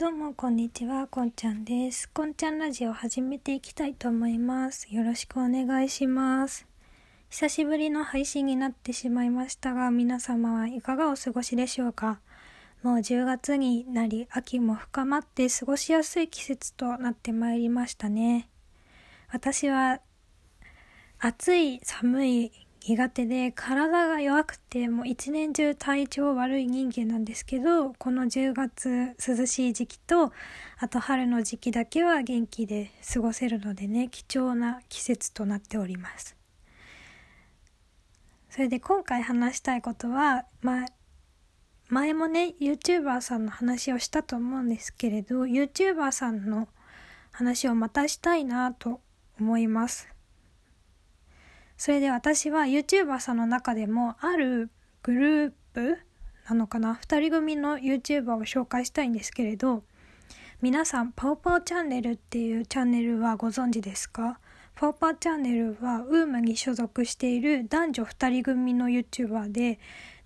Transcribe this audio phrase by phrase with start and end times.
[0.00, 2.08] どうもこんにちは、こんちゃんです。
[2.08, 4.86] こんちゃんラジオ始めていきたいと思います。
[4.94, 6.68] よろしくお願いします。
[7.30, 12.20] 久しぶりの配信になってしまいましたが、皆様はいかがお過ごしでしょうか
[12.84, 18.48] もう10月になり、秋も深まって過ごしやすい季節となってまいりましたね。
[19.32, 20.00] 私は
[21.18, 30.32] 暑い、寒い、苦手で体が弱くてもう一年中体調悪い人間なんですけどこの10月涼しい時期と
[30.78, 36.36] あと春の時期だけは元気で過ごせるのでね貴重な季節となっております。
[38.50, 40.86] それで今回話したいことはまあ
[41.88, 46.68] 前もね YouTuber さんの話をしたと思うんですけれど YouTuber さんの
[47.30, 49.00] 話をまたしたいなと
[49.40, 50.08] 思います。
[51.78, 54.68] それで私は YouTuber さんの中でもある
[55.02, 55.98] グループ
[56.48, 59.84] なのかな？2人組の YouTuber を紹介したいんですけれど
[60.60, 64.38] 皆さんパオパオチャンネルっていうチャンネルはご存知ですか？
[64.74, 69.78] パオパオチャンネルは UM に所属している男女2人組の YouTuber で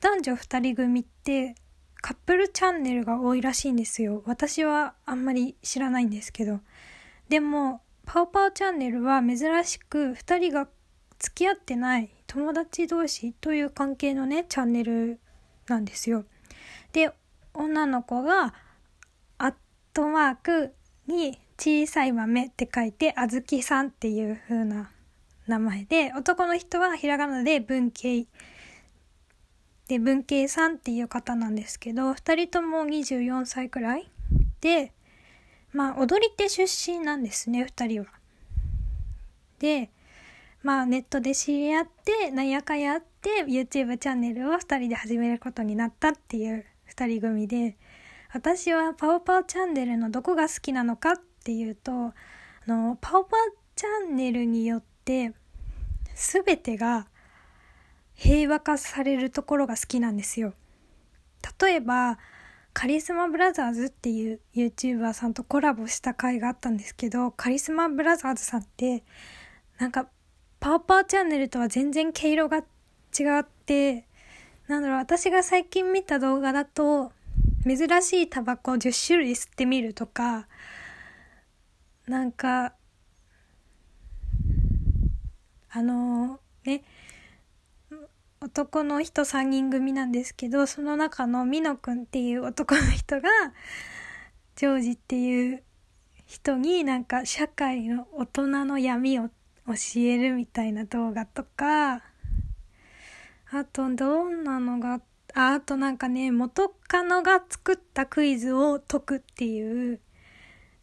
[0.00, 1.56] 男女2人組って
[2.00, 4.22] カップルチャンネルが多いらしいんですよ。
[4.24, 6.60] 私はあんまり知らないんですけど。
[7.28, 10.68] でもパオパオチャンネルは珍しく2人が
[11.20, 15.20] 付き合ってない友達同士という関係のねチャンネル
[15.68, 16.24] なんですよ。
[16.92, 17.12] で
[17.54, 18.54] 女の子が
[19.38, 19.54] アッ
[19.92, 20.74] トマーク
[21.06, 24.90] に小さい豆って書いてあずきさんっていう風な
[25.46, 28.26] 名前で男の人はひらがなで文系
[29.88, 34.08] で文系さんっていう方なんですけど2人とも24歳くらい
[34.60, 34.92] で
[35.72, 38.06] まあ踊り手出身なんですね2人は。
[39.58, 39.90] で
[40.62, 47.76] まあネットで知り合ってなんやかやって YouTube チャンネルを2人で始めることになったっていう2人組で
[48.32, 52.14] 私はパオパオチャンネルのどこが好きなのかっていうとあ
[52.66, 53.40] のパオパオ
[53.74, 55.32] チャンネルによって
[56.14, 57.06] 全てが
[58.14, 60.52] 平和化されるところが好きなんですよ。
[61.58, 62.18] 例えば
[62.74, 69.02] カリスマブラザーズっていう YouTuber さんとコラボした回があったんですけどカリスマブラザーズさんって
[69.78, 70.08] なんか
[70.60, 72.62] パーパーチャンネルとは全然毛色が違
[73.40, 74.06] って、
[74.68, 77.12] なんだろう、私が最近見た動画だと、
[77.66, 80.46] 珍しいタバコ10種類吸ってみるとか、
[82.06, 82.74] なんか、
[85.70, 86.84] あのね、
[88.40, 93.30] 男の人3人組なんですけど、その中のミノくんっていう男の人が、
[94.56, 95.62] ジョージっていう
[96.26, 99.30] 人になんか社会の大人の闇を
[99.74, 102.02] 教えるみたいな動画とか。
[103.52, 105.00] あとどんなのが
[105.34, 110.00] ああとなんかね元カノが作ったクイズを解くっていう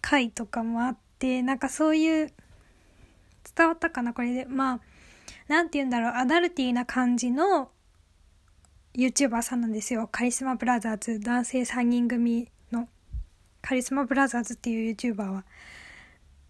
[0.00, 2.32] 回とかもあってなんかそういう
[3.54, 4.44] 伝わったかなこれで。
[4.46, 4.80] まあ
[5.46, 7.70] 何て言うんだろうアダルティーな感じの
[8.94, 10.08] YouTuber さんなんですよ。
[10.10, 12.88] カリスマブラザーズ男性3人組の。
[13.60, 15.44] カリスマブラザーズっていう YouTuber は。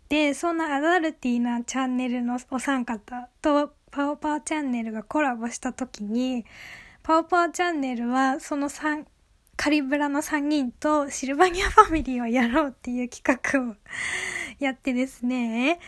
[0.09, 6.45] で、そんなアダルティーなチャンネルのお三方とパオパーチャンネルがコラボした時に、
[7.03, 9.05] パオパーチャンネルはその3、
[9.57, 13.77] カリブラの3人とシルバニアファミリーをやろうっていう企画を
[14.59, 15.79] やってですね、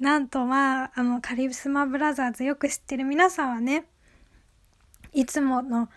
[0.00, 3.84] なんとまあ、あの、カリスマブラザーズよく知ってる皆さんはね、
[5.12, 5.88] いつもの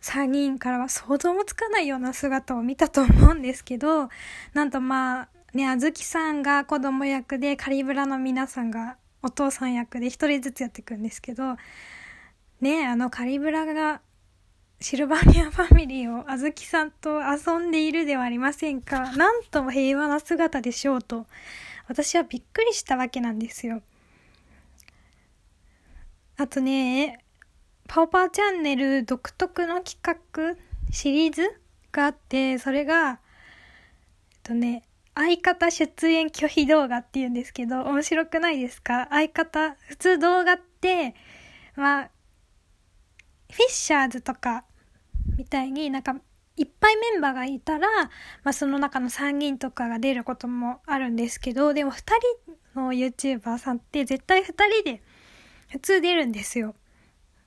[0.00, 4.08] 3人からは想像もつかないような姿を見たと思うんですけど、
[4.54, 11.56] なんとまあ、ね、あずきさんが子供役で、カリブラの皆さんがお父さん役で一人ずつやっていくんですけど、
[12.60, 14.00] ね、あのカリブラが
[14.80, 19.12] シルバニアファミリーをあずきさんと遊んでいるではありませんか？
[19.16, 21.26] なんとも平和な姿でしょうと、
[21.86, 23.82] 私はびっくりしたわけなんですよ。
[26.36, 27.24] あとね、
[27.86, 30.56] パオパーチャンネル独特の企画、
[30.90, 31.60] シリーズ
[31.92, 33.18] があって、それが、えっ
[34.42, 34.82] とね、
[35.14, 39.08] 相方出演拒否動画って言うんですけど、面白くないですか？
[39.10, 41.14] 相方、普通動画って、
[41.76, 42.10] まあ、
[43.50, 44.64] フィッシャーズとか、
[45.36, 46.16] みたいになんか、
[46.56, 47.88] いっぱいメンバーがいたら、
[48.44, 51.96] まあその中の3人とかが出ることもあるんですけど、でも2
[52.74, 55.02] 人の YouTuber さんって絶対2人で
[55.70, 56.74] 普通出るんですよ。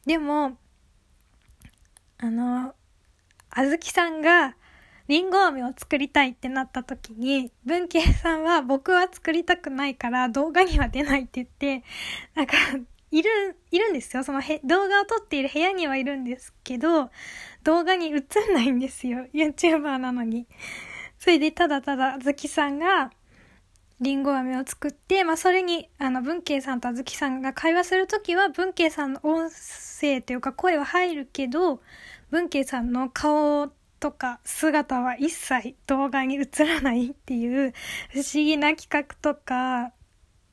[0.05, 0.57] でも、
[2.17, 2.73] あの、
[3.49, 4.55] あずきさんが、
[5.07, 11.83] りんご飴を作りたいってなった時に、文慶さんは僕は作りたくないから動画には出ないって言って、
[12.33, 12.53] なんか、
[13.11, 14.23] いる、いるんですよ。
[14.23, 17.11] そのへ動画を撮っている部屋にはいるんですけど、
[17.63, 18.23] 動画に映ん
[18.53, 19.27] ないんですよ。
[19.33, 20.47] YouTuber なのに。
[21.19, 23.11] それでただただあずきさんが
[24.01, 31.81] りんご飴を作って、まあそれに、あの、文慶さんとあずきさんが会話するときは、文慶さんの音声というか声は入るけど、
[32.29, 33.71] 文慶さんの顔
[34.05, 37.73] とか姿は一切動画に映らないっていう
[38.09, 39.93] 不思議な企画とか、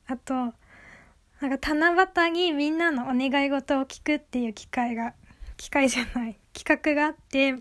[0.06, 5.12] あと、なんか七夕にみんなのお願い事を聞くっていう機会が、
[5.58, 7.56] 機会じゃない、企画があって、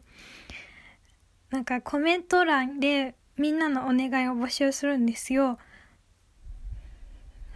[1.50, 5.58] なんかコメント欄でみんなのお願いを募集するんですよ。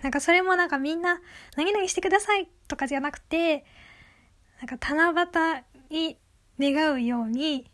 [0.02, 1.22] なんかそれもなんかみんな
[1.56, 3.64] 何々してくださいとかじゃなくて、
[4.60, 6.18] なんか七夕に
[6.60, 7.72] 願うように、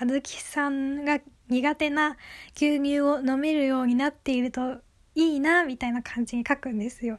[0.00, 2.16] あずきさんが苦手な
[2.54, 4.78] 牛乳を飲めるようになっていると
[5.14, 7.18] いいな、みたいな感じに書くんですよ。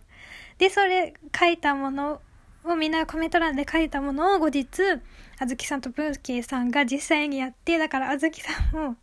[0.58, 2.22] で、それ書いたもの
[2.64, 4.70] をみんなコメント欄で書いたものを後日、
[5.40, 8.96] あずきさんと文慶さんが実際にやって、だからあずきさんも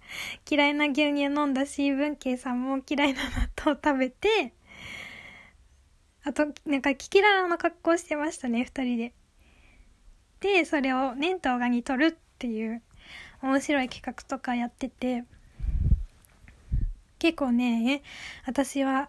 [0.51, 4.55] 嫌いな牛乳飲んだし、文慶さんも嫌いな納豆食べて、
[6.25, 9.13] あと、なんかキキララの格好してましたね、二人で。
[10.41, 12.83] で、それを年動画に撮るっていう
[13.43, 15.25] 面白い企画とかやってて、
[17.19, 18.03] 結構ね、
[18.47, 19.09] 私は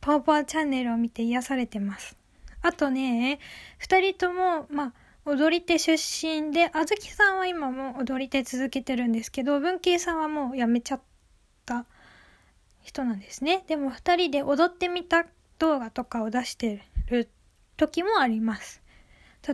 [0.00, 2.16] パワパワチャンネルを見て癒されてます。
[2.62, 3.38] あとね、
[3.78, 4.92] 二人とも、まあ、
[5.24, 11.00] 踊り手出身で、あずきさんは今も踊り手続けてるんですけど、文慶さんはもう辞めちゃっ
[11.66, 11.84] た
[12.82, 13.64] 人なんですね。
[13.66, 15.26] でも二人で踊ってみた
[15.58, 17.28] 動画とかを出してる
[17.76, 18.80] 時もあります。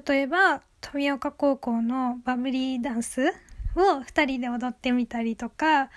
[0.06, 3.32] 例えば、富岡高校のバブリーダンス
[3.76, 5.90] を二人で踊ってみたりとか、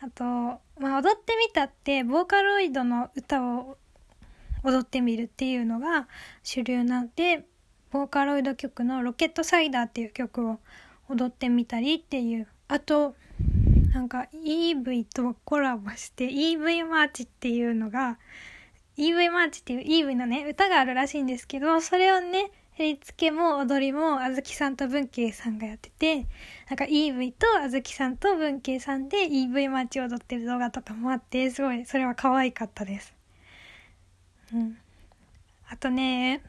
[0.00, 0.24] あと、
[0.78, 3.78] まあ、踊ってみたって、ボーカロイドの歌を
[4.62, 6.08] 踊ってみるっていうのが
[6.42, 7.46] 主流なんで、
[7.90, 10.58] ボーカロイド曲のロケットサイダーっていう曲を
[11.08, 12.48] 踊ってみたりっていう。
[12.68, 13.14] あと、
[13.92, 18.18] なんか イーブイとコラボして イーブイマーチっていうのが
[18.96, 26.26] イーブイマーチっていう イーブイのね、歌があるらしいんですけど、それをね、振り付けも踊りもあずきさんと文慶さんがやってて、
[26.68, 33.14] なんか EV とあずきさんと文慶さんで EV マーチ踊ってる動画とかもあって、すごい、それは可愛かったです。
[34.52, 34.76] うん。
[35.68, 36.42] あとね、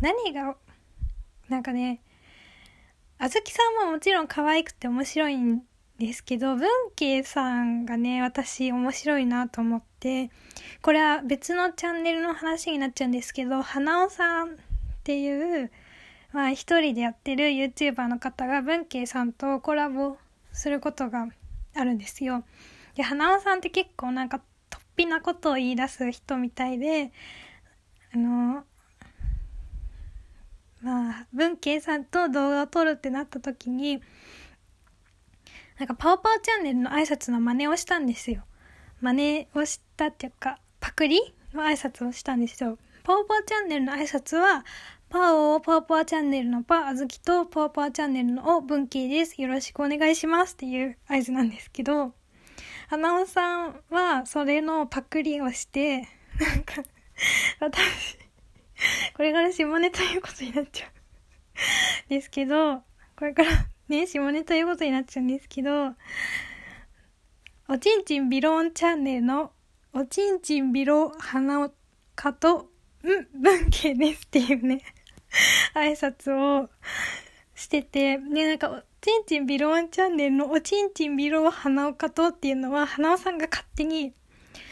[0.00, 0.56] 何が、
[1.48, 2.00] なんかね、
[3.18, 5.62] あずきさんももちろん可愛くて面白いん
[5.98, 10.30] ですけど、文慶さんがね、私面白いなと思って、
[10.80, 14.56] これは別のチャンネルの話になっちゃうんですけど、花尾さん
[15.10, 15.72] っていう、
[16.32, 20.16] まあ一人でやってる YouTuber の方が文慶さんとコラボ
[20.52, 21.26] することが
[21.74, 22.44] あるんですよ。
[22.94, 24.40] で、花尾さんって結構なんか
[24.70, 27.10] 突飛なことを言い出す人みたいで、
[28.14, 28.64] あの、
[30.80, 34.00] まあ、文慶さんと動画を撮るってなった時に、
[35.78, 38.44] なんかパオパオチャンネルの挨拶の真似をしたんですよ。
[39.00, 41.20] 真似をしたっていうか、パクリ
[41.52, 42.78] の挨拶をしたんですよ。
[43.02, 44.64] パオパオチャンネルの挨拶は、
[45.10, 49.42] パオをパオパオチャンネルのパ、あずきとパオパオチャンネルのお、文慶です。
[49.42, 52.12] よろしくお願いしますっていう合図なんですけど、
[52.88, 56.06] 花尾さんはそれのパクリをして、
[56.38, 56.84] なんか、
[57.58, 58.18] 私、
[59.16, 62.76] これから下ネタいうことになっちゃうですけど、
[63.16, 63.50] これから
[63.88, 65.88] ね、下ネタいうことになっちゃうんですけど、
[67.68, 69.50] おちんちんビローンチャンネルの
[69.92, 71.68] おちんちんビロ花
[72.14, 72.68] かと、
[73.02, 74.84] ん、文系ですっていうね
[75.74, 76.68] 挨拶を
[77.54, 84.14] してて、ね、なんか、ちんちんビローンチャンネルのおちんちんビロー花岡とっていうのは、花尾さんが勝手に、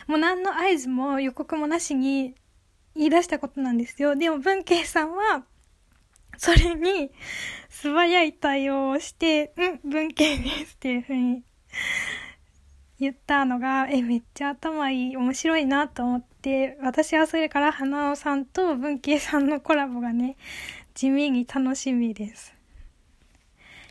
[0.07, 2.35] もう何の合図も予告もなしに
[2.95, 4.17] 言い出したことなんですよ。
[4.17, 5.45] でも文慶さんは、
[6.37, 7.11] それに
[7.69, 11.43] 素早い対応をして、うん、文系ですっていうふうに
[13.01, 20.37] 言ったのが、え、めっちゃ頭いい、面白いなと思って、私はそれから花尾さんと文系さんのコラボがね、
[20.95, 22.55] 地味に楽しみです。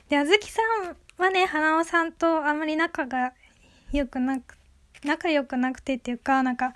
[0.10, 3.34] で、あずきさんはね、花尾さんとあんまり仲が
[3.94, 4.58] 良くなく、
[5.06, 6.74] 仲良くなくてっていうか、なんか、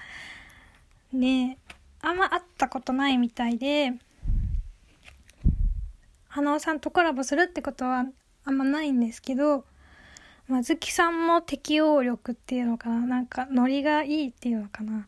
[1.12, 1.58] ね、
[2.02, 3.94] あんま会ったことないみたいで、
[6.30, 8.06] 花尾さんとコラボするってことは
[8.46, 9.66] あんまないんですけど、
[10.52, 15.06] まずきさんも適応力っていうのかななんかノリがいいっていうのかな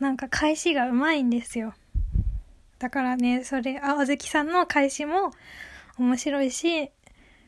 [0.00, 1.72] なんか返しがうまいんですよ。
[2.80, 5.30] だからね、それ、あ、ずきさんの返しも
[5.98, 6.90] 面白いし、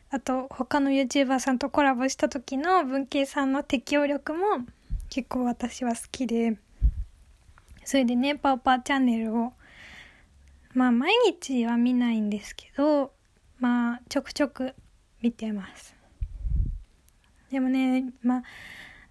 [0.09, 4.65] あと他の YouTuber さんとコラボした時の文慶さんの適応力も
[5.09, 6.57] 結構私は好きで、
[7.83, 9.51] それでね、パオパーチャンネルを
[10.73, 13.11] まあ毎日は見ないんですけど、
[13.59, 14.73] まあちょくちょく
[15.21, 15.98] 見てます。
[17.51, 18.43] でもね、まあ、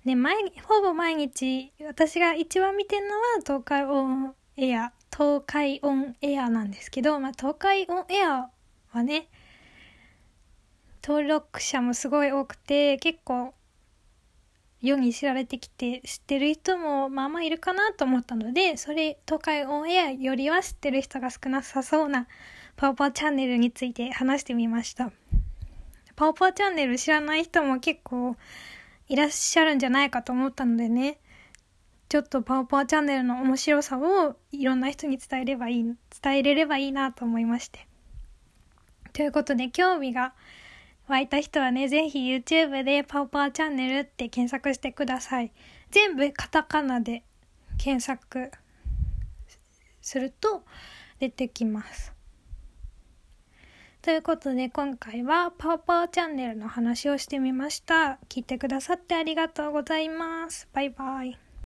[0.04, 8.50] ね、毎、ほぼ毎日、私が一番見てるのは東海オンエア、東海オンエアなんですけど、まあ、東海オンエア
[8.90, 9.28] はね、
[11.02, 13.54] 登録者もすごい多くて、結構、
[14.80, 22.28] 世に知られてきて、知ってる人もまあまあいるかなと思ったので、それ、東海オンエアよりは知ってる人が少なさそうな
[22.76, 25.10] パオパオチャンネルについて話してみました。
[26.18, 28.34] パオパオチャンネル知らない人も結構
[29.06, 31.20] いらっしゃるんじゃないかと思ったのでね、
[32.08, 35.84] ちょっとパオパオチャンネルの面白さをいろんな人に伝えればいい、
[36.20, 37.86] 伝えれればいいなと思いまして。
[39.12, 40.34] ということで、興味が
[41.06, 45.52] 湧いた人はね、ぜひ YouTube でパオパオチャンネルって検索してください。
[45.92, 47.22] 全部カタカナで
[47.78, 48.50] 検索
[50.02, 50.64] すると
[51.20, 52.17] 出てきます。
[54.08, 58.18] ということで今回はパオパオチャンネルの話をしてみました。
[58.30, 60.66] 聞いてくださってありがとうございます。
[60.72, 61.47] バイバイ。